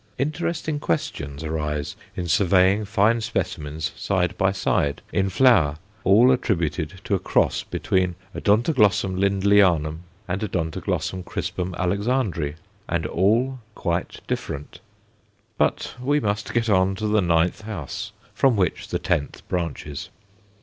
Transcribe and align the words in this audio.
Interesting 0.17 0.79
questions 0.79 1.43
arise 1.43 1.95
in 2.15 2.27
surveying 2.27 2.85
fine 2.85 3.21
specimens 3.21 3.91
side 3.95 4.35
by 4.35 4.51
side, 4.51 5.03
in 5.13 5.29
flower, 5.29 5.77
all 6.03 6.31
attributed 6.31 6.99
to 7.03 7.13
a 7.13 7.19
cross 7.19 7.61
between 7.61 8.15
Odontoglossum 8.33 9.19
Lindleyanum 9.19 9.99
and 10.27 10.41
Odontoglossum 10.41 11.23
crispum 11.23 11.73
Alexandræ, 11.75 12.55
and 12.89 13.05
all 13.05 13.59
quite 13.75 14.21
different. 14.25 14.79
But 15.59 15.93
we 16.01 16.19
must 16.19 16.51
get 16.51 16.67
on 16.67 16.95
to 16.95 17.05
the 17.05 17.21
ninth 17.21 17.61
house, 17.61 18.11
from 18.33 18.55
which 18.55 18.87
the 18.87 18.97
tenth 18.97 19.47
branches. 19.49 20.09